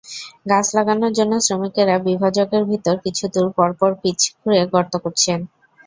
গাছ 0.49 0.65
লাগানোর 0.77 1.11
জন্য 1.19 1.33
শ্রমিকেরা 1.41 1.95
বিভাজকের 2.07 2.63
ভেতরে 2.69 2.97
কিছুদূর 3.05 3.47
পরপর 3.57 3.91
পিচ 4.01 4.19
খুঁড়ে 4.37 4.61
গর্ত 4.73 4.93
করছেন। 5.03 5.39